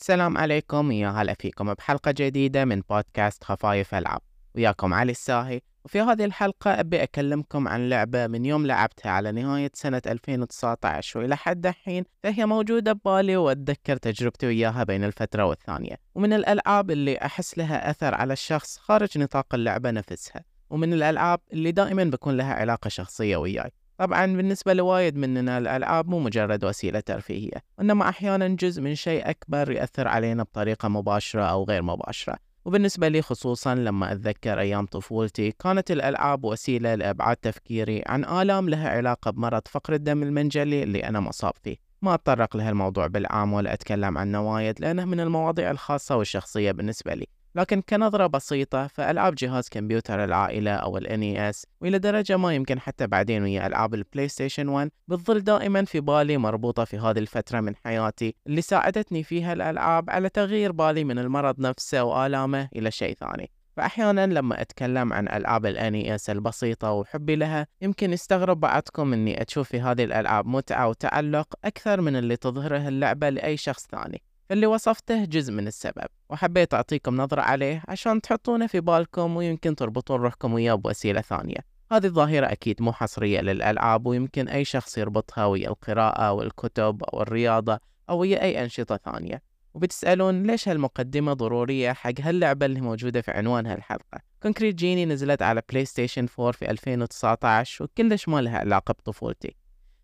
السلام 0.00 0.38
عليكم 0.38 0.92
يا 0.92 1.08
هلا 1.08 1.34
فيكم 1.34 1.74
بحلقة 1.74 2.10
جديدة 2.10 2.64
من 2.64 2.82
بودكاست 2.90 3.44
خفايف 3.44 3.94
ألعاب. 3.94 4.20
وياكم 4.54 4.94
علي 4.94 5.10
الساهي. 5.12 5.60
وفي 5.84 6.00
هذه 6.00 6.24
الحلقة 6.24 6.80
أبي 6.80 7.02
أكلمكم 7.02 7.68
عن 7.68 7.88
لعبة 7.88 8.26
من 8.26 8.44
يوم 8.44 8.66
لعبتها 8.66 9.10
على 9.10 9.32
نهاية 9.32 9.70
سنة 9.74 10.02
2019 10.06 11.20
وإلى 11.20 11.36
حد 11.36 11.66
الحين 11.66 12.04
فهي 12.22 12.46
موجودة 12.46 12.92
ببالي 12.92 13.36
وأتذكر 13.36 13.96
تجربتي 13.96 14.46
وياها 14.46 14.84
بين 14.84 15.04
الفترة 15.04 15.44
والثانية. 15.44 15.96
ومن 16.14 16.32
الألعاب 16.32 16.90
اللي 16.90 17.18
أحس 17.18 17.58
لها 17.58 17.90
أثر 17.90 18.14
على 18.14 18.32
الشخص 18.32 18.78
خارج 18.78 19.18
نطاق 19.18 19.54
اللعبة 19.54 19.90
نفسها. 19.90 20.44
ومن 20.70 20.92
الألعاب 20.92 21.40
اللي 21.52 21.72
دائما 21.72 22.04
بكون 22.04 22.36
لها 22.36 22.54
علاقة 22.54 22.88
شخصية 22.88 23.36
وياي. 23.36 23.70
طبعا 24.00 24.26
بالنسبة 24.26 24.72
لوايد 24.72 25.16
مننا 25.16 25.58
الألعاب 25.58 26.08
مو 26.08 26.18
مجرد 26.18 26.64
وسيلة 26.64 27.00
ترفيهية 27.00 27.64
وإنما 27.78 28.08
أحيانا 28.08 28.48
جزء 28.48 28.82
من 28.82 28.94
شيء 28.94 29.30
أكبر 29.30 29.70
يأثر 29.70 30.08
علينا 30.08 30.42
بطريقة 30.42 30.88
مباشرة 30.88 31.42
أو 31.42 31.64
غير 31.64 31.82
مباشرة. 31.82 32.36
وبالنسبة 32.64 33.08
لي 33.08 33.22
خصوصا 33.22 33.74
لما 33.74 34.12
أتذكر 34.12 34.60
أيام 34.60 34.86
طفولتي 34.86 35.50
كانت 35.52 35.90
الألعاب 35.90 36.44
وسيلة 36.44 36.94
لإبعاد 36.94 37.36
تفكيري 37.36 38.02
عن 38.06 38.24
آلام 38.24 38.68
لها 38.68 38.88
علاقة 38.88 39.30
بمرض 39.30 39.62
فقر 39.68 39.94
الدم 39.94 40.22
المنجلي 40.22 40.82
اللي 40.82 41.04
أنا 41.04 41.20
مصاب 41.20 41.52
فيه 41.62 41.76
ما 42.02 42.14
أتطرق 42.14 42.56
لهالموضوع 42.56 43.06
بالعام 43.06 43.52
ولا 43.52 43.72
أتكلم 43.72 44.18
عنه 44.18 44.52
وايد 44.52 44.80
لأنه 44.80 45.04
من 45.04 45.20
المواضيع 45.20 45.70
الخاصة 45.70 46.16
والشخصية 46.16 46.72
بالنسبة 46.72 47.14
لي. 47.14 47.26
لكن 47.54 47.80
كنظرة 47.80 48.26
بسيطة 48.26 48.86
فألعاب 48.86 49.34
جهاز 49.34 49.68
كمبيوتر 49.68 50.24
العائلة 50.24 50.70
أو 50.70 50.98
ال 50.98 51.06
NES 51.06 51.64
وإلى 51.80 51.98
درجة 51.98 52.36
ما 52.36 52.54
يمكن 52.54 52.80
حتى 52.80 53.06
بعدين 53.06 53.42
ويا 53.42 53.66
ألعاب 53.66 53.94
ال 53.94 54.28
PlayStation 54.28 54.68
1 54.68 54.90
بتظل 55.08 55.40
دائما 55.40 55.84
في 55.84 56.00
بالي 56.00 56.38
مربوطة 56.38 56.84
في 56.84 56.98
هذه 56.98 57.18
الفترة 57.18 57.60
من 57.60 57.76
حياتي 57.76 58.34
اللي 58.46 58.60
ساعدتني 58.60 59.22
فيها 59.22 59.52
الألعاب 59.52 60.10
على 60.10 60.28
تغيير 60.28 60.72
بالي 60.72 61.04
من 61.04 61.18
المرض 61.18 61.60
نفسه 61.60 62.04
وآلامه 62.04 62.68
إلى 62.76 62.90
شيء 62.90 63.14
ثاني. 63.14 63.50
فأحيانا 63.76 64.26
لما 64.26 64.60
أتكلم 64.60 65.12
عن 65.12 65.28
ألعاب 65.28 65.66
ال 65.66 65.76
NES 65.76 66.30
البسيطة 66.30 66.92
وحبي 66.92 67.36
لها 67.36 67.66
يمكن 67.82 68.12
يستغرب 68.12 68.60
بعضكم 68.60 69.12
أني 69.12 69.42
أشوف 69.42 69.68
في 69.68 69.80
هذه 69.80 70.04
الألعاب 70.04 70.46
متعة 70.46 70.88
وتعلق 70.88 71.54
أكثر 71.64 72.00
من 72.00 72.16
اللي 72.16 72.36
تظهره 72.36 72.88
اللعبة 72.88 73.28
لأي 73.28 73.56
شخص 73.56 73.86
ثاني. 73.86 74.22
فاللي 74.50 74.66
وصفته 74.66 75.24
جزء 75.24 75.52
من 75.52 75.66
السبب 75.66 76.06
وحبيت 76.30 76.74
أعطيكم 76.74 77.16
نظرة 77.16 77.42
عليه 77.42 77.82
عشان 77.88 78.20
تحطونه 78.20 78.66
في 78.66 78.80
بالكم 78.80 79.36
ويمكن 79.36 79.74
تربطون 79.76 80.20
روحكم 80.20 80.52
وياه 80.52 80.74
بوسيلة 80.74 81.20
ثانية. 81.20 81.56
هذه 81.92 82.06
الظاهرة 82.06 82.46
أكيد 82.46 82.82
مو 82.82 82.92
حصرية 82.92 83.40
للألعاب 83.40 84.06
ويمكن 84.06 84.48
أي 84.48 84.64
شخص 84.64 84.98
يربطها 84.98 85.46
ويا 85.46 85.68
القراءة 85.68 86.32
والكتب 86.32 87.02
أو 87.04 87.22
الرياضة 87.22 87.80
أو 88.10 88.18
ويا 88.18 88.42
أي 88.42 88.62
أنشطة 88.62 88.96
ثانية. 88.96 89.42
وبتسألون 89.74 90.42
ليش 90.42 90.68
هالمقدمة 90.68 91.32
ضرورية 91.32 91.92
حق 91.92 92.20
هاللعبة 92.20 92.66
اللي 92.66 92.80
موجودة 92.80 93.20
في 93.20 93.30
عنوان 93.30 93.66
هالحلقة؟ 93.66 94.20
Concrete 94.42 94.74
Genie 94.74 95.04
نزلت 95.04 95.42
على 95.42 95.62
PlayStation 95.70 96.26
4 96.38 96.52
في 96.52 96.70
2019 96.70 97.84
وكلش 97.84 98.28
ما 98.28 98.40
لها 98.40 98.58
علاقة 98.58 98.92
بطفولتي. 98.92 99.59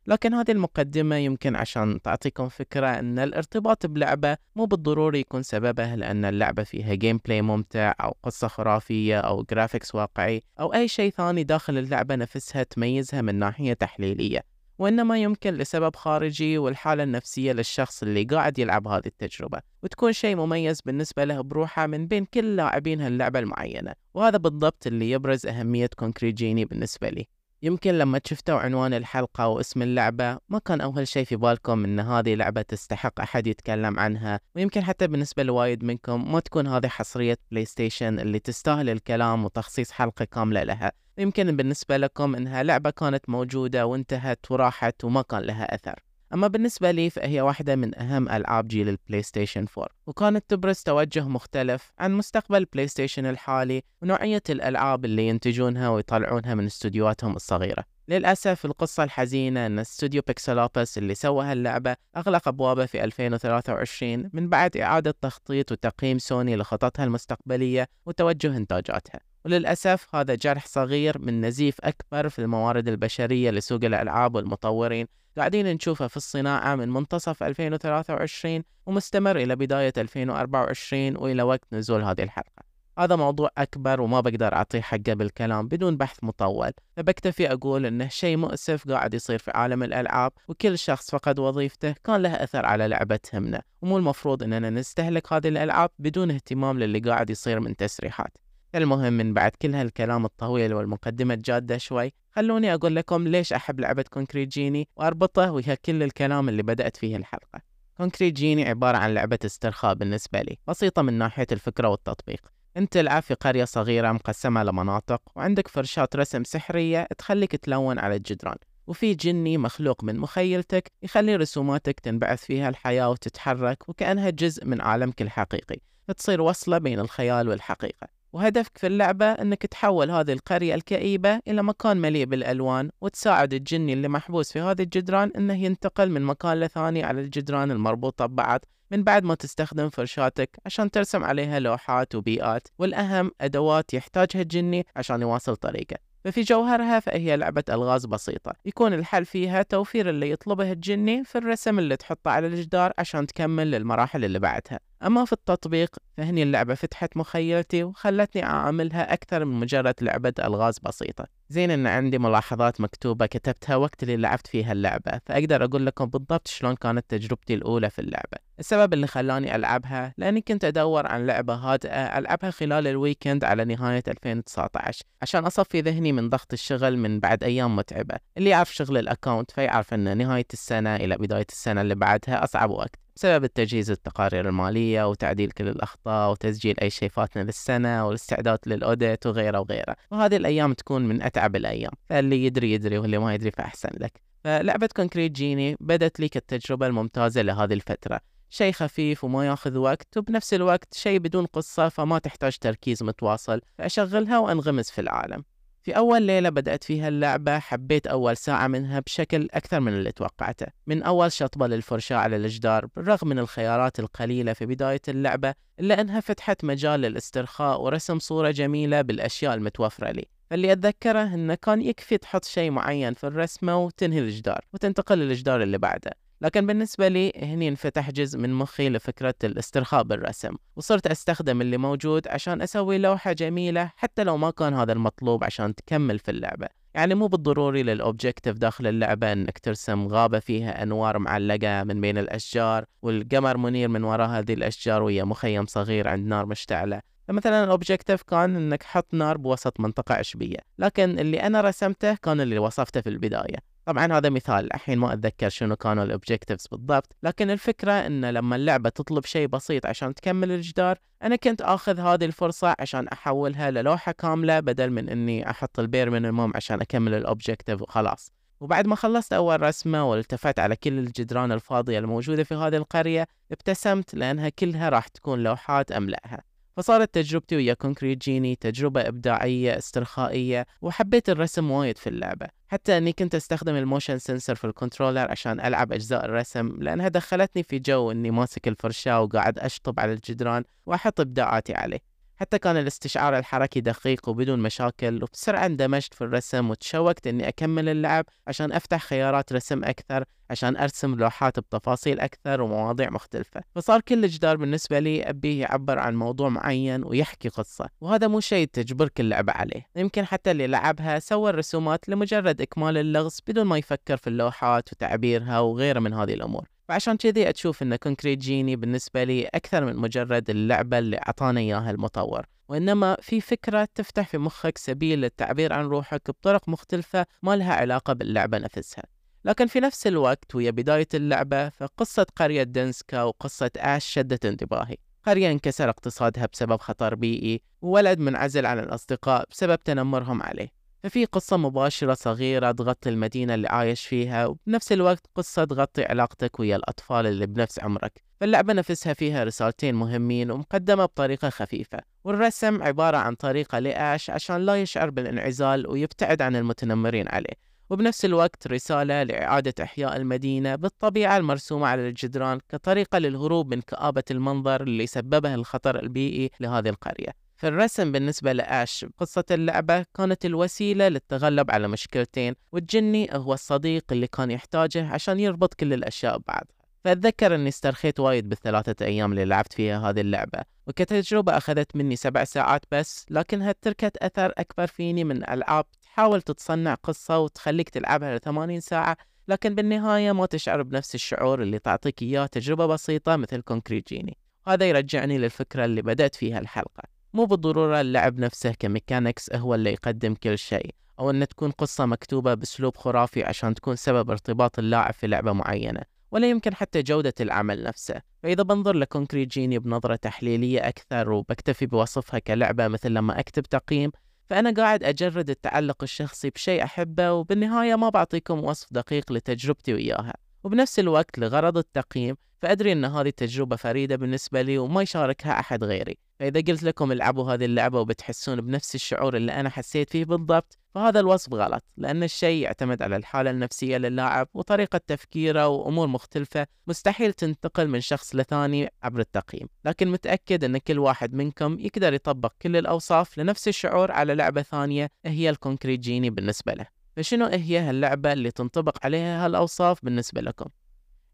لكن 0.06 0.34
هذه 0.34 0.50
المقدمة 0.50 1.16
يمكن 1.16 1.56
عشان 1.56 2.02
تعطيكم 2.02 2.48
فكرة 2.48 2.86
أن 2.86 3.18
الارتباط 3.18 3.86
بلعبة 3.86 4.36
مو 4.56 4.64
بالضروري 4.64 5.20
يكون 5.20 5.42
سببه 5.42 5.94
لأن 5.94 6.24
اللعبة 6.24 6.62
فيها 6.62 6.94
gameplay 6.94 7.42
ممتع 7.42 7.94
أو 8.00 8.16
قصة 8.22 8.48
خرافية 8.48 9.20
أو 9.20 9.42
graphics 9.50 9.94
واقعي 9.94 10.42
أو 10.60 10.74
أي 10.74 10.88
شيء 10.88 11.10
ثاني 11.10 11.44
داخل 11.44 11.78
اللعبة 11.78 12.14
نفسها 12.14 12.62
تميزها 12.62 13.22
من 13.22 13.34
ناحية 13.34 13.72
تحليلية. 13.72 14.56
وإنما 14.78 15.18
يمكن 15.18 15.54
لسبب 15.54 15.96
خارجي 15.96 16.58
والحالة 16.58 17.02
النفسية 17.02 17.52
للشخص 17.52 18.02
اللي 18.02 18.24
قاعد 18.24 18.58
يلعب 18.58 18.88
هذه 18.88 19.06
التجربة 19.06 19.60
وتكون 19.82 20.12
شيء 20.12 20.36
مميز 20.36 20.80
بالنسبة 20.80 21.24
له 21.24 21.40
بروحه 21.40 21.86
من 21.86 22.06
بين 22.06 22.24
كل 22.24 22.56
لاعبين 22.56 23.00
هاللعبة 23.00 23.38
المعينة. 23.38 23.92
وهذا 24.14 24.38
بالضبط 24.38 24.86
اللي 24.86 25.10
يبرز 25.10 25.46
أهمية 25.46 25.90
Concrete 25.96 26.34
Genie 26.34 26.64
بالنسبة 26.64 27.08
لي. 27.08 27.28
يمكن 27.62 27.98
لما 27.98 28.20
شفتوا 28.26 28.58
عنوان 28.58 28.94
الحلقة 28.94 29.48
واسم 29.48 29.82
اللعبة 29.82 30.38
ما 30.48 30.58
كان 30.58 30.80
أول 30.80 31.08
شيء 31.08 31.24
في 31.24 31.36
بالكم 31.36 31.84
إن 31.84 32.00
هذه 32.00 32.34
لعبة 32.34 32.62
تستحق 32.62 33.20
أحد 33.20 33.46
يتكلم 33.46 33.98
عنها 33.98 34.40
ويمكن 34.56 34.84
حتى 34.84 35.06
بالنسبة 35.06 35.42
لوايد 35.42 35.84
منكم 35.84 36.32
ما 36.32 36.40
تكون 36.40 36.66
هذه 36.66 36.88
حصرية 36.88 37.38
PlayStation 37.50 38.20
اللي 38.20 38.38
تستاهل 38.38 38.90
الكلام 38.90 39.44
وتخصيص 39.44 39.90
حلقة 39.90 40.24
كاملة 40.24 40.62
لها. 40.62 40.92
يمكن 41.18 41.56
بالنسبة 41.56 41.96
لكم 41.96 42.34
إنها 42.34 42.62
لعبة 42.62 42.90
كانت 42.90 43.28
موجودة 43.28 43.86
وانتهت 43.86 44.50
وراحت 44.50 45.04
وما 45.04 45.22
كان 45.22 45.42
لها 45.42 45.74
أثر. 45.74 46.05
أما 46.34 46.46
بالنسبة 46.46 46.90
لي 46.90 47.10
فهي 47.10 47.40
واحدة 47.40 47.76
من 47.76 47.98
أهم 47.98 48.28
ألعاب 48.28 48.68
جيل 48.68 48.88
ال 48.88 49.22
PlayStation 49.22 49.66
4 49.78 49.88
وكانت 50.06 50.44
تبرز 50.48 50.78
توجه 50.82 51.28
مختلف 51.28 51.92
عن 51.98 52.12
مستقبل 52.12 52.56
ال 52.56 52.88
PlayStation 52.88 53.26
الحالي 53.26 53.82
ونوعية 54.02 54.42
الألعاب 54.50 55.04
اللي 55.04 55.28
ينتجونها 55.28 55.88
ويطلعونها 55.88 56.54
من 56.54 56.66
استديوهاتهم 56.66 57.36
الصغيرة. 57.36 57.84
للأسف 58.08 58.64
القصة 58.64 59.04
الحزينة 59.04 59.66
أن 59.66 59.78
استوديو 59.78 60.22
Pixelopus 60.26 60.98
اللي 60.98 61.14
سوى 61.14 61.44
هاللعبة 61.44 61.96
أغلق 62.16 62.48
أبوابه 62.48 62.86
في 62.86 63.04
2023 63.04 64.30
من 64.32 64.48
بعد 64.48 64.76
إعادة 64.76 65.14
تخطيط 65.20 65.72
وتقييم 65.72 66.18
سوني 66.18 66.56
لخططها 66.56 67.04
المستقبلية 67.04 67.88
وتوجه 68.06 68.56
إنتاجاتها. 68.56 69.20
وللأسف 69.44 70.14
هذا 70.14 70.34
جرح 70.34 70.66
صغير 70.66 71.18
من 71.18 71.40
نزيف 71.40 71.80
أكبر 71.80 72.28
في 72.28 72.38
الموارد 72.38 72.88
البشرية 72.88 73.50
لسوق 73.50 73.84
الألعاب 73.84 74.34
والمطورين 74.34 75.06
قاعدين 75.36 75.66
نشوفه 75.66 76.06
في 76.06 76.16
الصناعة 76.16 76.74
من 76.74 76.88
منتصف 76.88 77.42
2023 77.42 78.62
ومستمر 78.86 79.36
إلى 79.36 79.56
بداية 79.56 79.92
2024 79.98 81.16
وإلى 81.16 81.42
وقت 81.42 81.64
نزول 81.72 82.02
هذه 82.02 82.22
الحلقة. 82.22 82.66
هذا 82.98 83.16
موضوع 83.16 83.50
أكبر 83.58 84.00
وما 84.00 84.20
بقدر 84.20 84.54
أعطيه 84.54 84.80
حقه 84.80 85.14
بالكلام 85.14 85.68
بدون 85.68 85.96
بحث 85.96 86.24
مطول 86.24 86.70
فبكتفي 86.96 87.52
أقول 87.52 87.86
إنه 87.86 88.08
شيء 88.08 88.36
مؤسف 88.36 88.88
قاعد 88.88 89.14
يصير 89.14 89.38
في 89.38 89.50
عالم 89.50 89.82
الألعاب 89.82 90.32
وكل 90.48 90.78
شخص 90.78 91.10
فقد 91.10 91.38
وظيفته 91.38 91.94
كان 92.04 92.22
له 92.22 92.34
أثر 92.34 92.66
على 92.66 92.88
لعبة 92.88 93.16
تهمنا 93.16 93.62
ومو 93.82 93.98
المفروض 93.98 94.42
إننا 94.42 94.70
نستهلك 94.70 95.32
هذه 95.32 95.48
الألعاب 95.48 95.90
بدون 95.98 96.30
اهتمام 96.30 96.78
للي 96.78 96.98
قاعد 96.98 97.30
يصير 97.30 97.60
من 97.60 97.76
تسريحات. 97.76 98.45
المهم 98.74 99.12
من 99.12 99.34
بعد 99.34 99.50
كل 99.50 99.74
هالكلام 99.74 100.24
الطويل 100.24 100.74
والمقدمة 100.74 101.34
الجادة 101.34 101.78
شوي 101.78 102.12
خلوني 102.30 102.74
أقول 102.74 102.96
لكم 102.96 103.28
ليش 103.28 103.52
أحب 103.52 103.80
لعبة 103.80 104.02
Concrete 104.02 104.48
Genie 104.48 104.88
وأربطه 104.96 105.52
ويا 105.52 105.74
كل 105.74 106.02
الكلام 106.02 106.48
اللي 106.48 106.62
بدأت 106.62 106.96
فيه 106.96 107.16
الحلقة. 107.16 107.60
Concrete 107.96 108.34
Genie 108.34 108.68
عبارة 108.68 108.96
عن 108.96 109.14
لعبة 109.14 109.38
استرخاء 109.44 109.94
بالنسبة 109.94 110.42
لي 110.42 110.58
بسيطة 110.68 111.02
من 111.02 111.12
ناحية 111.12 111.46
الفكرة 111.52 111.88
والتطبيق. 111.88 112.40
أنت 112.76 112.92
تلعب 112.92 113.22
في 113.22 113.34
قرية 113.34 113.64
صغيرة 113.64 114.12
مقسمة 114.12 114.62
لمناطق 114.62 115.22
وعندك 115.36 115.68
فرشات 115.68 116.16
رسم 116.16 116.44
سحرية 116.44 117.08
تخليك 117.18 117.56
تلون 117.56 117.98
على 117.98 118.16
الجدران. 118.16 118.56
وفي 118.86 119.14
جني 119.14 119.58
مخلوق 119.58 120.04
من 120.04 120.18
مخيلتك 120.18 120.92
يخلي 121.02 121.36
رسوماتك 121.36 122.00
تنبعث 122.00 122.44
فيها 122.44 122.68
الحياة 122.68 123.10
وتتحرك 123.10 123.88
وكأنها 123.88 124.30
جزء 124.30 124.64
من 124.64 124.80
عالمك 124.80 125.22
الحقيقي. 125.22 125.76
فتصير 126.08 126.40
وصلة 126.40 126.78
بين 126.78 127.00
الخيال 127.00 127.48
والحقيقة. 127.48 128.15
وهدفك 128.36 128.78
في 128.78 128.86
اللعبة 128.86 129.26
أنك 129.26 129.66
تحول 129.66 130.10
هذه 130.10 130.32
القرية 130.32 130.74
الكئيبة 130.74 131.40
إلى 131.48 131.62
مكان 131.62 131.96
مليء 131.96 132.24
بالألوان 132.24 132.90
وتساعد 133.00 133.54
الجني 133.54 133.92
اللي 133.92 134.08
محبوس 134.08 134.52
في 134.52 134.60
هذه 134.60 134.82
الجدران 134.82 135.32
أنه 135.36 135.64
ينتقل 135.64 136.10
من 136.10 136.22
مكان 136.22 136.60
لثاني 136.60 137.04
على 137.04 137.20
الجدران 137.20 137.70
المربوطة 137.70 138.26
ببعض 138.26 138.64
من 138.90 139.04
بعد 139.04 139.24
ما 139.24 139.34
تستخدم 139.34 139.90
فرشاتك 139.90 140.56
عشان 140.66 140.90
ترسم 140.90 141.24
عليها 141.24 141.58
لوحات 141.58 142.14
وبيئات 142.14 142.68
والأهم 142.78 143.30
أدوات 143.40 143.94
يحتاجها 143.94 144.42
الجني 144.42 144.86
عشان 144.96 145.22
يواصل 145.22 145.56
طريقه. 145.56 145.96
ففي 146.24 146.42
جوهرها 146.42 147.00
فهي 147.00 147.36
لعبة 147.36 147.64
ألغاز 147.68 148.06
بسيطة. 148.06 148.52
يكون 148.64 148.94
الحل 148.94 149.24
فيها 149.24 149.62
توفير 149.62 150.10
اللي 150.10 150.30
يطلبه 150.30 150.72
الجني 150.72 151.24
في 151.24 151.38
الرسم 151.38 151.78
اللي 151.78 151.96
تحطه 151.96 152.30
على 152.30 152.46
الجدار 152.46 152.92
عشان 152.98 153.26
تكمل 153.26 153.70
للمراحل 153.70 154.24
اللي 154.24 154.38
بعدها. 154.38 154.80
أما 155.02 155.24
في 155.24 155.32
التطبيق 155.32 155.96
فهني 156.16 156.42
اللعبة 156.42 156.74
فتحت 156.74 157.16
مخيلتي 157.16 157.84
وخلتني 157.84 158.44
أعاملها 158.44 159.12
أكثر 159.12 159.44
من 159.44 159.60
مجرد 159.60 159.94
لعبة 160.00 160.34
ألغاز 160.38 160.78
بسيطة. 160.78 161.26
زين 161.48 161.70
إن 161.70 161.86
عندي 161.86 162.18
ملاحظات 162.18 162.80
مكتوبة 162.80 163.26
كتبتها 163.26 163.76
وقت 163.76 164.02
اللي 164.02 164.16
لعبت 164.16 164.46
فيها 164.46 164.72
اللعبة 164.72 165.20
فأقدر 165.26 165.64
أقول 165.64 165.86
لكم 165.86 166.04
بالضبط 166.04 166.48
شلون 166.48 166.74
كانت 166.74 167.04
تجربتي 167.08 167.54
الأولى 167.54 167.90
في 167.90 167.98
اللعبة. 167.98 168.38
السبب 168.58 168.92
اللي 168.92 169.06
خلاني 169.06 169.56
ألعبها 169.56 170.14
لأني 170.18 170.40
كنت 170.40 170.64
أدور 170.64 171.06
عن 171.06 171.26
لعبة 171.26 171.54
هادئة 171.54 172.18
ألعبها 172.18 172.50
خلال 172.50 172.86
ال 172.86 172.94
weekend 172.94 173.44
على 173.44 173.64
نهاية 173.64 174.02
2019 174.08 175.02
عشان 175.22 175.44
أصفي 175.44 175.80
ذهني 175.80 176.12
من 176.12 176.28
ضغط 176.30 176.52
الشغل 176.52 176.96
من 176.98 177.20
بعد 177.20 177.44
أيام 177.44 177.76
متعبة. 177.76 178.14
اللي 178.38 178.50
يعرف 178.50 178.74
شغل 178.74 178.98
ال 178.98 179.05
account 179.05 179.50
فيعرف 179.50 179.94
إن 179.94 180.16
نهاية 180.18 180.46
السنة 180.52 180.96
إلى 180.96 181.16
بداية 181.16 181.46
السنة 181.52 181.80
اللي 181.80 181.94
بعدها 181.94 182.44
أصعب 182.44 182.70
وقت. 182.70 183.05
بسبب 183.16 183.44
التجهيز 183.44 183.90
التقارير 183.90 184.48
المالية 184.48 185.08
وتعديل 185.08 185.50
كل 185.50 185.68
الأخطاء 185.68 186.30
وتسجيل 186.30 186.80
أي 186.80 186.90
شيء 186.90 187.08
فاتنا 187.08 187.42
للسنة 187.42 188.06
والاستعداد 188.06 188.58
لل 188.66 188.83
audit 188.83 189.26
وغيره 189.26 189.60
وغيره. 189.60 189.96
وهذه 190.10 190.36
الأيام 190.36 190.72
تكون 190.72 191.08
من 191.08 191.22
أتعب 191.22 191.56
الأيام. 191.56 191.92
فاللي 192.08 192.44
يدري 192.44 192.72
يدري 192.72 192.98
واللي 192.98 193.18
ما 193.18 193.34
يدري 193.34 193.50
فأحسن 193.50 193.88
لك. 193.92 194.20
فلعبة 194.44 194.88
Concrete 194.96 195.32
Genie 195.32 195.76
بدت 195.80 196.20
لي 196.20 196.28
كالتجربة 196.28 196.86
الممتازة 196.86 197.42
لهذه 197.42 197.72
الفترة. 197.72 198.20
شيء 198.50 198.72
خفيف 198.72 199.24
وما 199.24 199.46
ياخذ 199.46 199.76
وقت 199.76 200.16
وبنفس 200.16 200.54
الوقت 200.54 200.94
شيء 200.94 201.18
بدون 201.18 201.46
قصة 201.46 201.88
فما 201.88 202.18
تحتاج 202.18 202.56
تركيز 202.58 203.02
متواصل. 203.02 203.60
فأشغلها 203.78 204.38
وأنغمس 204.38 204.90
في 204.90 205.00
العالم. 205.00 205.44
في 205.86 205.96
أول 205.96 206.22
ليلة 206.22 206.48
بدأت 206.48 206.84
فيها 206.84 207.08
اللعبة 207.08 207.58
حبيت 207.58 208.06
أول 208.06 208.36
ساعة 208.36 208.66
منها 208.66 209.00
بشكل 209.00 209.48
أكثر 209.52 209.80
من 209.80 209.92
اللي 209.92 210.12
توقعته. 210.12 210.66
من 210.86 211.02
أول 211.02 211.32
شطبة 211.32 211.66
للفرشاة 211.66 212.16
على 212.16 212.36
الجدار 212.36 212.86
بالرغم 212.86 213.28
من 213.28 213.38
الخيارات 213.38 214.00
القليلة 214.00 214.52
في 214.52 214.66
بداية 214.66 215.00
اللعبة 215.08 215.54
إلا 215.80 216.00
أنها 216.00 216.20
فتحت 216.20 216.64
مجال 216.64 217.00
للاسترخاء 217.00 217.80
ورسم 217.80 218.18
صورة 218.18 218.50
جميلة 218.50 219.02
بالأشياء 219.02 219.54
المتوفرة 219.54 220.10
لي. 220.10 220.24
فاللي 220.50 220.72
أتذكره 220.72 221.34
أنه 221.34 221.54
كان 221.54 221.82
يكفي 221.82 222.18
تحط 222.18 222.44
شيء 222.44 222.70
معين 222.70 223.14
في 223.14 223.26
الرسمة 223.26 223.84
وتنهي 223.84 224.18
الجدار 224.18 224.60
وتنتقل 224.72 225.18
للجدار 225.18 225.62
اللي 225.62 225.78
بعده 225.78 226.10
لكن 226.40 226.66
بالنسبة 226.66 227.08
لي 227.08 227.32
هني 227.36 227.68
انفتح 227.68 228.10
جزء 228.10 228.38
من 228.38 228.54
مخي 228.54 228.88
لفكرة 228.88 229.34
الاسترخاء 229.44 230.02
بالرسم 230.02 230.54
وصرت 230.76 231.06
أستخدم 231.06 231.60
اللي 231.60 231.76
موجود 231.76 232.28
عشان 232.28 232.62
أسوي 232.62 232.98
لوحة 232.98 233.32
جميلة 233.32 233.92
حتى 233.96 234.24
لو 234.24 234.36
ما 234.36 234.50
كان 234.50 234.74
هذا 234.74 234.92
المطلوب 234.92 235.44
عشان 235.44 235.74
تكمل 235.74 236.18
في 236.18 236.30
اللعبة. 236.30 236.68
يعني 236.94 237.14
مو 237.14 237.26
بالضروري 237.26 237.82
لل 237.82 237.96
objective 237.96 238.58
داخل 238.58 238.86
اللعبة 238.86 239.32
أنك 239.32 239.58
ترسم 239.58 240.08
غابة 240.08 240.38
فيها 240.38 240.82
أنوار 240.82 241.18
معلقة 241.18 241.84
من 241.84 242.00
بين 242.00 242.18
الأشجار 242.18 242.84
والقمر 243.02 243.56
منير 243.56 243.88
من 243.88 244.04
وراء 244.04 244.28
هذه 244.28 244.54
الأشجار 244.54 245.02
ويا 245.02 245.24
مخيم 245.24 245.66
صغير 245.66 246.08
عند 246.08 246.26
نار 246.26 246.46
مشتعلة. 246.46 247.00
فمثلا 247.28 247.64
ال 247.64 247.70
objective 247.70 248.22
كان 248.22 248.56
إنك 248.56 248.82
حط 248.82 249.14
نار 249.14 249.36
بوسط 249.36 249.80
منطقة 249.80 250.14
عشبية 250.14 250.58
لكن 250.78 251.18
اللي 251.18 251.42
أنا 251.42 251.60
رسمته 251.60 252.14
كان 252.14 252.40
اللي 252.40 252.58
وصفته 252.58 253.00
في 253.00 253.08
البداية. 253.08 253.75
طبعا 253.86 254.12
هذا 254.12 254.28
مثال 254.28 254.74
الحين 254.74 254.98
ما 254.98 255.12
أتذكر 255.12 255.48
شنو 255.48 255.76
كانوا 255.76 256.04
ال 256.04 256.10
objectives 256.10 256.66
بالضبط 256.66 257.16
لكن 257.22 257.50
الفكرة 257.50 257.92
إن 257.92 258.24
لما 258.24 258.56
اللعبة 258.56 258.88
تطلب 258.88 259.24
شيء 259.24 259.46
بسيط 259.46 259.86
عشان 259.86 260.14
تكمل 260.14 260.52
الجدار 260.52 260.98
أنا 261.22 261.36
كنت 261.36 261.62
آخذ 261.62 262.00
هذه 262.00 262.24
الفرصة 262.24 262.74
عشان 262.78 263.08
أحولها 263.08 263.70
للوحة 263.70 264.12
كاملة 264.12 264.60
بدل 264.60 264.90
من 264.90 265.08
إني 265.08 265.50
أحط 265.50 265.78
ال 265.78 265.85
bare 265.85 266.10
minimum 266.10 266.52
عشان 266.54 266.80
أكمل 266.80 267.14
ال 267.14 267.21
objective 267.21 267.82
وخلاص. 267.82 268.32
وبعد 268.60 268.86
ما 268.86 268.96
خلصت 268.96 269.32
أول 269.32 269.62
رسمة 269.62 270.10
والتفت 270.10 270.58
على 270.58 270.76
كل 270.76 270.98
الجدران 270.98 271.52
الفاضية 271.52 271.98
الموجودة 271.98 272.44
في 272.44 272.54
هذه 272.54 272.76
القرية 272.76 273.26
ابتسمت 273.52 274.14
لأنها 274.14 274.48
كلها 274.48 274.88
راح 274.88 275.08
تكون 275.08 275.42
لوحات 275.42 275.92
أملأها. 275.92 276.55
فصارت 276.76 277.14
تجربتي 277.14 277.56
ويا 277.56 277.74
Concrete 277.74 278.24
Genie 278.24 278.56
تجربة 278.56 279.08
إبداعية 279.08 279.78
استرخائية 279.78 280.66
وحبيت 280.82 281.30
الرسم 281.30 281.70
وايد 281.70 281.98
في 281.98 282.06
اللعبة. 282.08 282.46
حتى 282.68 282.98
أني 282.98 283.12
كنت 283.12 283.34
أستخدم 283.34 283.74
ال 283.74 283.81
motion 283.81 284.18
sensor 284.18 284.54
في 284.54 284.64
ال 284.64 284.70
controller 284.70 285.30
عشان 285.30 285.60
ألعب 285.60 285.92
أجزاء 285.92 286.24
الرسم 286.24 286.76
لأنها 286.82 287.08
دخلتني 287.08 287.62
في 287.62 287.78
جو 287.78 288.10
أني 288.10 288.30
ماسك 288.30 288.68
الفرشاة 288.68 289.20
وقاعد 289.20 289.58
أشخط 289.58 290.00
على 290.00 290.12
الجدران 290.12 290.64
وأحط 290.86 291.20
إبداعاتي 291.20 291.74
عليه. 291.74 292.15
حتى 292.36 292.58
كان 292.58 292.76
الاستشعار 292.76 293.38
الحركي 293.38 293.80
دقيق 293.80 294.28
وبدون 294.28 294.58
مشاكل 294.58 295.22
وبسرعة 295.22 295.66
اندمجت 295.66 296.14
في 296.14 296.24
الرسم 296.24 296.70
وتشوقت 296.70 297.26
إني 297.26 297.48
أكمل 297.48 297.88
اللعب 297.88 298.24
عشان 298.46 298.72
أفتح 298.72 299.02
خيارات 299.02 299.52
رسم 299.52 299.84
أكثر 299.84 300.24
عشان 300.50 300.76
أرسم 300.76 301.14
لوحات 301.14 301.60
بتفاصيل 301.60 302.20
أكثر 302.20 302.62
ومواضيع 302.62 303.10
مختلفة. 303.10 303.60
فصار 303.74 304.00
كل 304.00 304.26
جدار 304.26 304.56
بالنسبة 304.56 304.98
لي 304.98 305.22
ابيه 305.22 305.60
يعبر 305.60 305.98
عن 305.98 306.16
موضوع 306.16 306.48
معين 306.48 307.04
ويحكي 307.04 307.48
قصة 307.48 307.88
وهذا 308.00 308.28
مو 308.28 308.40
شيء 308.40 308.66
تجبرك 308.72 309.20
اللعبة 309.20 309.52
عليه. 309.52 309.86
يمكن 309.96 310.24
حتى 310.24 310.50
اللي 310.50 310.66
لعبها 310.66 311.18
سوى 311.18 311.50
الرسومات 311.50 312.08
لمجرد 312.08 312.60
إكمال 312.60 312.98
اللغز 312.98 313.38
بدون 313.48 313.66
ما 313.66 313.78
يفكر 313.78 314.16
في 314.16 314.26
اللوحات 314.26 314.92
وتعبيرها 314.92 315.60
وغيره 315.60 316.00
من 316.00 316.12
هذه 316.12 316.34
الأمور. 316.34 316.75
فعشان 316.88 317.16
كذي 317.16 317.50
أشوف 317.50 317.82
أن 317.82 317.96
Concrete 317.96 318.38
Genie 318.38 318.76
بالنسبة 318.76 319.24
لي 319.24 319.44
أكثر 319.46 319.84
من 319.84 319.96
مجرد 319.96 320.50
اللعبة 320.50 320.98
اللي 320.98 321.16
أعطانا 321.16 321.60
إياها 321.60 321.90
المطور. 321.90 322.46
وإنما 322.68 323.16
في 323.22 323.40
فكرة 323.40 323.88
تفتح 323.94 324.28
في 324.28 324.38
مخك 324.38 324.78
سبيل 324.78 325.20
للتعبير 325.20 325.72
عن 325.72 325.84
روحك 325.84 326.30
بطرق 326.30 326.68
مختلفة 326.68 327.26
ما 327.42 327.56
لها 327.56 327.74
علاقة 327.74 328.12
باللعبة 328.12 328.58
نفسها. 328.58 329.04
لكن 329.44 329.66
في 329.66 329.80
نفس 329.80 330.06
الوقت 330.06 330.54
ويا 330.54 330.70
بداية 330.70 331.08
اللعبة 331.14 331.68
فقصة 331.68 332.26
قرية 332.36 332.62
دنسكا 332.62 333.22
وقصة 333.22 333.70
آش 333.76 334.04
شدت 334.04 334.46
انتباهي. 334.46 334.96
قرية 335.26 335.50
انكسر 335.50 335.90
اقتصادها 335.90 336.46
بسبب 336.52 336.76
خطر 336.76 337.14
بيئي 337.14 337.62
وولد 337.82 338.18
منعزل 338.18 338.66
عن 338.66 338.78
الأصدقاء 338.78 339.44
بسبب 339.50 339.82
تنمرهم 339.82 340.42
عليه. 340.42 340.75
ففي 341.02 341.24
قصة 341.24 341.56
مباشرة 341.56 342.14
صغيرة 342.14 342.72
تغطي 342.72 343.08
المدينة 343.10 343.54
اللي 343.54 343.68
عايش 343.68 344.06
فيها 344.06 344.46
وبنفس 344.46 344.92
الوقت 344.92 345.26
قصة 345.34 345.64
تغطي 345.64 346.04
علاقتك 346.04 346.60
ويا 346.60 346.76
الأطفال 346.76 347.26
اللي 347.26 347.46
بنفس 347.46 347.78
عمرك. 347.80 348.22
فاللعبة 348.40 348.72
نفسها 348.72 349.12
فيها 349.14 349.44
رسالتين 349.44 349.94
مهمين 349.94 350.50
ومقدمة 350.50 351.04
بطريقة 351.04 351.50
خفيفة. 351.50 351.98
والرسم 352.24 352.82
عبارة 352.82 353.16
عن 353.16 353.34
طريقة 353.34 353.78
لآش 353.78 354.30
عشان 354.30 354.56
لا 354.56 354.82
يشعر 354.82 355.10
بالانعزال 355.10 355.86
ويبتعد 355.86 356.42
عن 356.42 356.56
المتنمرين 356.56 357.28
عليه. 357.28 357.66
وبنفس 357.90 358.24
الوقت 358.24 358.66
رسالة 358.66 359.22
لإعادة 359.22 359.74
إحياء 359.84 360.16
المدينة 360.16 360.74
بالطبيعة 360.74 361.36
المرسومة 361.36 361.86
على 361.86 362.08
الجدران 362.08 362.60
كطريقة 362.68 363.18
للهروب 363.18 363.74
من 363.74 363.80
كآبة 363.80 364.24
المنظر 364.30 364.82
اللي 364.82 365.06
سببه 365.06 365.54
الخطر 365.54 365.98
البيئي 366.02 366.50
لهذه 366.60 366.88
القرية. 366.88 367.45
فالرسم 367.56 368.12
بالنسبة 368.12 368.52
لآش 368.52 369.04
بقصة 369.04 369.44
اللعبة 369.50 370.04
كانت 370.14 370.44
الوسيلة 370.44 371.08
للتغلب 371.08 371.70
على 371.70 371.88
مشكلتين 371.88 372.54
والجني 372.72 373.28
هو 373.32 373.54
الصديق 373.54 374.04
اللي 374.12 374.26
كان 374.26 374.50
يحتاجه 374.50 375.06
عشان 375.06 375.40
يربط 375.40 375.74
كل 375.74 375.92
الأشياء 375.92 376.38
ببعضها 376.38 376.76
فأتذكر 377.04 377.54
أني 377.54 377.68
استرخيت 377.68 378.20
وايد 378.20 378.48
بالثلاثة 378.48 379.06
أيام 379.06 379.32
اللي 379.32 379.44
لعبت 379.44 379.72
فيها 379.72 380.10
هذه 380.10 380.20
اللعبة 380.20 380.62
وكتجربة 380.86 381.56
أخذت 381.56 381.96
مني 381.96 382.16
سبع 382.16 382.44
ساعات 382.44 382.84
بس 382.92 383.26
لكنها 383.30 383.74
تركت 383.82 384.16
أثر 384.16 384.52
أكبر 384.58 384.86
فيني 384.86 385.24
من 385.24 385.50
ألعاب 385.50 385.84
تحاول 386.02 386.42
تتصنع 386.42 386.94
قصة 386.94 387.38
وتخليك 387.38 387.88
تلعبها 387.88 388.38
لثمانين 388.38 388.80
ساعة 388.80 389.16
لكن 389.48 389.74
بالنهاية 389.74 390.32
ما 390.32 390.46
تشعر 390.46 390.82
بنفس 390.82 391.14
الشعور 391.14 391.62
اللي 391.62 391.78
تعطيك 391.78 392.22
إياه 392.22 392.46
تجربة 392.46 392.86
بسيطة 392.86 393.36
مثل 393.36 393.60
Concrete 393.60 394.08
Genie. 394.08 394.36
هذا 394.66 394.88
يرجعني 394.88 395.38
للفكرة 395.38 395.84
اللي 395.84 396.02
بدأت 396.02 396.34
فيها 396.34 396.58
الحلقة. 396.58 397.15
مو 397.36 397.44
بالضرورة 397.44 398.00
اللعب 398.00 398.38
نفسه 398.38 398.72
ك 398.72 398.81
mechanics 398.81 399.54
هو 399.54 399.74
اللي 399.74 399.92
يقدم 399.92 400.34
كل 400.34 400.58
شيء 400.58 400.90
أو 401.18 401.30
أن 401.30 401.48
تكون 401.48 401.70
قصة 401.70 402.06
مكتوبة 402.06 402.54
بأسلوب 402.54 402.96
خرافي 402.96 403.44
عشان 403.44 403.74
تكون 403.74 403.96
سبب 403.96 404.30
ارتباط 404.30 404.78
اللاعب 404.78 405.12
في 405.14 405.26
لعبة 405.26 405.52
معينة 405.52 406.00
ولا 406.30 406.50
يمكن 406.50 406.74
حتى 406.74 407.02
جودة 407.02 407.34
العمل 407.40 407.82
نفسه. 407.82 408.22
فإذا 408.42 408.62
بنظر 408.62 408.96
ل 408.96 409.02
Concrete 409.02 409.48
Genie 409.48 409.78
بنظرة 409.78 410.16
تحليلية 410.16 410.88
أكثر 410.88 411.32
وبكتفي 411.32 411.86
بوصفها 411.86 412.38
كلعبة 412.38 412.88
مثل 412.88 413.10
لما 413.10 413.40
أكتب 413.40 413.62
تقييم 413.62 414.10
فأنا 414.50 414.70
قاعد 414.70 415.04
أجرد 415.04 415.50
التعلق 415.50 416.02
الشخصي 416.02 416.50
بشيء 416.50 416.84
أحبه 416.84 417.32
وبالنهاية 417.32 417.96
ما 417.96 418.08
بعطيكم 418.08 418.64
وصف 418.64 418.92
دقيق 418.92 419.32
لتجربتي 419.32 419.94
وياها. 419.94 420.34
وبنفس 420.64 420.98
الوقت 420.98 421.38
لغرض 421.38 421.78
التقييم 421.78 422.36
فأدري 422.62 422.92
أن 422.92 423.04
هذه 423.04 423.28
التجربة 423.28 423.76
فريدة 423.76 424.16
بالنسبة 424.16 424.62
لي 424.62 424.78
وما 424.78 425.02
يشاركها 425.02 425.60
أحد 425.60 425.84
غيري. 425.84 426.18
فإذا 426.40 426.60
قلت 426.60 426.82
لكم 426.82 427.12
العبوا 427.12 427.54
هذه 427.54 427.64
اللعبة 427.64 428.00
وبتحسون 428.00 428.60
بنفس 428.60 428.94
الشعور 428.94 429.36
اللي 429.36 429.52
أنا 429.52 429.70
حسيت 429.70 430.10
فيه 430.10 430.24
بالضبط 430.24 430.78
فهذا 430.94 431.20
الوصف 431.20 431.54
غلط 431.54 431.84
لأن 431.96 432.22
الشيء 432.22 432.62
يعتمد 432.62 433.02
على 433.02 433.16
الحالة 433.16 433.50
النفسية 433.50 433.96
للاعب 433.96 434.48
وطريقة 434.54 435.00
تفكيره 435.06 435.68
وأمور 435.68 436.06
مختلفة 436.06 436.66
مستحيل 436.86 437.32
تنتقل 437.32 437.88
من 437.88 438.00
شخص 438.00 438.34
لثاني 438.34 438.90
عبر 439.02 439.20
التقييم. 439.20 439.68
لكن 439.84 440.08
متأكد 440.08 440.64
أن 440.64 440.78
كل 440.78 440.98
واحد 440.98 441.34
منكم 441.34 441.78
يقدر 441.80 442.14
يطبق 442.14 442.52
كل 442.62 442.76
الأوصاف 442.76 443.38
لنفس 443.38 443.68
الشعور 443.68 444.12
على 444.12 444.34
لعبة 444.34 444.62
ثانية 444.62 445.10
هي 445.26 445.50
الكونكريت 445.50 446.00
جيني 446.00 446.30
بالنسبة 446.30 446.74
له. 446.74 446.86
فشنو 447.16 447.46
هي 447.46 447.78
هاللعبة 447.78 448.32
اللي 448.32 448.50
تنطبق 448.50 448.98
عليها 449.04 449.44
هالأوصاف 449.44 450.04
بالنسبة 450.04 450.40
لكم؟ 450.40 450.66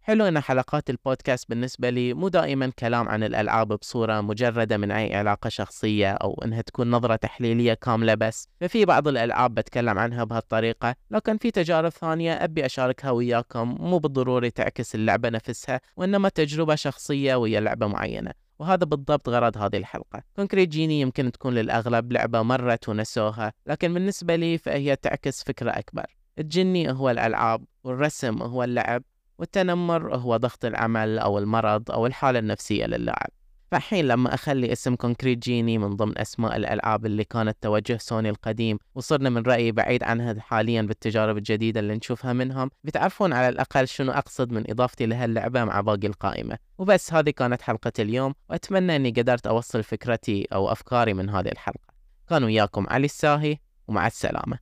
حلو 0.04 0.24
إن 0.24 0.40
حلقات 0.40 0.90
البودكاست 0.90 1.48
بالنسبة 1.48 1.90
لي 1.90 2.14
مو 2.14 2.28
دائما 2.28 2.72
كلام 2.78 3.08
عن 3.08 3.22
الألعاب 3.22 3.68
بصورة 3.68 4.20
مجردة 4.20 4.76
من 4.76 4.90
أي 4.90 5.14
علاقة 5.14 5.48
شخصية 5.48 6.12
أو 6.12 6.40
إنها 6.44 6.60
تكون 6.62 6.90
نظرة 6.90 7.16
تحليلية 7.16 7.74
كاملة 7.74 8.14
بس. 8.14 8.48
ففي 8.60 8.84
بعض 8.84 9.08
الألعاب 9.08 9.54
بتكلم 9.54 9.98
عنها 9.98 10.24
بهالطريقة 10.24 10.94
لكن 11.10 11.36
في 11.36 11.50
تجارب 11.50 11.88
ثانية 11.88 12.32
أبي 12.32 12.66
أشاركها 12.66 13.10
وياكم 13.10 13.76
مو 13.80 13.98
بالضروري 13.98 14.50
تعكس 14.50 14.94
اللعبة 14.94 15.28
نفسها 15.28 15.80
وإنما 15.96 16.28
تجربة 16.28 16.74
شخصية 16.74 17.34
ويا 17.34 17.60
لعبة 17.60 17.86
معينة. 17.86 18.30
وهذا 18.58 18.84
بالضبط 18.84 19.28
غرض 19.28 19.58
هذه 19.58 19.76
الحلقة. 19.76 20.22
Concrete 20.36 20.68
Genie 20.68 21.00
يمكن 21.00 21.32
تكون 21.32 21.54
للأغلب 21.54 22.12
لعبة 22.12 22.42
مرت 22.42 22.88
ونسوها 22.88 23.52
لكن 23.66 23.94
بالنسبة 23.94 24.36
لي 24.36 24.58
فهي 24.58 24.96
تعكس 24.96 25.44
فكرة 25.44 25.70
أكبر. 25.70 26.06
الجني 26.38 26.92
هو 26.92 27.10
الألعاب 27.10 27.64
والرسم 27.84 28.42
هو 28.42 28.64
اللعب 28.64 29.02
والتنمر 29.42 30.16
هو 30.16 30.36
ضغط 30.36 30.64
العمل 30.64 31.18
أو 31.18 31.38
المرض 31.38 31.90
أو 31.90 32.06
الحالة 32.06 32.38
النفسية 32.38 32.86
للاعب. 32.86 33.28
فالحين 33.70 34.08
لما 34.08 34.34
أخلي 34.34 34.72
اسم 34.72 34.94
Concrete 34.94 35.38
Genie 35.38 35.78
من 35.78 35.96
ضمن 35.96 36.18
أسماء 36.18 36.56
الألعاب 36.56 37.06
اللي 37.06 37.24
كانت 37.24 37.56
توجه 37.60 37.96
سوني 37.96 38.30
القديم 38.30 38.78
وصرنا 38.94 39.30
من 39.30 39.42
رأيي 39.42 39.72
بعيد 39.72 40.02
عنها 40.02 40.40
حاليا 40.40 40.82
بالتجارب 40.82 41.36
الجديدة 41.36 41.80
اللي 41.80 41.94
نشوفها 41.94 42.32
منهم 42.32 42.70
بتعرفون 42.84 43.32
على 43.32 43.48
الأقل 43.48 43.88
شنو 43.88 44.12
أقصد 44.12 44.52
من 44.52 44.70
إضافتي 44.70 45.06
لهاللعبة 45.06 45.64
مع 45.64 45.80
باقي 45.80 46.06
القائمة. 46.06 46.58
وبس 46.78 47.14
هذه 47.14 47.30
كانت 47.30 47.62
حلقة 47.62 47.92
اليوم 47.98 48.34
وأتمنى 48.50 48.96
أني 48.96 49.10
قدرت 49.10 49.46
أوصل 49.46 49.82
فكرتي 49.82 50.48
أو 50.52 50.72
أفكاري 50.72 51.14
من 51.14 51.30
هذه 51.30 51.48
الحلقة. 51.48 51.94
كان 52.28 52.44
وياكم 52.44 52.86
علي 52.90 53.04
الساهي 53.04 53.58
ومع 53.88 54.06
السلامة. 54.06 54.58